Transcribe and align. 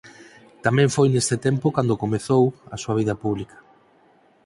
Tamén 0.65 0.89
foi 0.95 1.07
neste 1.09 1.35
tempo 1.45 1.67
cando 1.75 2.01
comezou 2.03 2.43
a 2.73 2.75
súa 2.81 2.97
vida 2.99 3.15
pública. 3.23 3.57